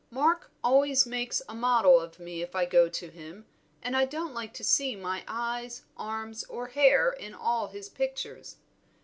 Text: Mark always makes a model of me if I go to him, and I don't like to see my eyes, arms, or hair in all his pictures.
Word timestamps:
Mark 0.09 0.49
always 0.63 1.05
makes 1.05 1.43
a 1.47 1.53
model 1.53 1.99
of 1.99 2.17
me 2.19 2.41
if 2.41 2.55
I 2.55 2.65
go 2.65 2.89
to 2.89 3.09
him, 3.11 3.45
and 3.83 3.95
I 3.95 4.05
don't 4.05 4.33
like 4.33 4.51
to 4.55 4.63
see 4.63 4.95
my 4.95 5.23
eyes, 5.27 5.83
arms, 5.95 6.43
or 6.45 6.69
hair 6.69 7.11
in 7.11 7.35
all 7.35 7.67
his 7.67 7.87
pictures. 7.87 8.55